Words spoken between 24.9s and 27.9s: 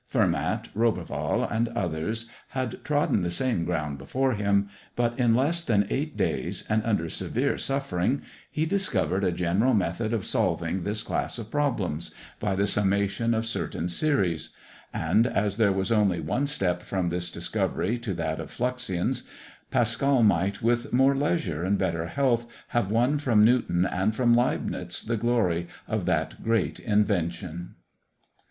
the glory of that great invention.